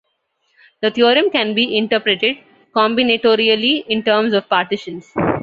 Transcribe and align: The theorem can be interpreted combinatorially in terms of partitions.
The 0.81 0.89
theorem 0.89 1.29
can 1.29 1.53
be 1.53 1.77
interpreted 1.77 2.37
combinatorially 2.75 3.85
in 3.85 4.01
terms 4.01 4.33
of 4.33 4.49
partitions. 4.49 5.13